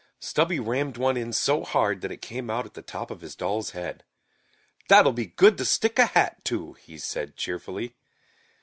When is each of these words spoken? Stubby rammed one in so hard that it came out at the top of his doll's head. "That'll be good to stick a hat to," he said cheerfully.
Stubby 0.19 0.59
rammed 0.59 0.97
one 0.97 1.15
in 1.15 1.31
so 1.31 1.63
hard 1.63 2.01
that 2.01 2.11
it 2.11 2.23
came 2.23 2.49
out 2.49 2.65
at 2.65 2.73
the 2.73 2.81
top 2.81 3.11
of 3.11 3.21
his 3.21 3.35
doll's 3.35 3.69
head. 3.69 4.03
"That'll 4.89 5.13
be 5.13 5.27
good 5.27 5.59
to 5.59 5.63
stick 5.65 5.99
a 5.99 6.07
hat 6.07 6.43
to," 6.45 6.73
he 6.73 6.97
said 6.97 7.35
cheerfully. 7.35 7.93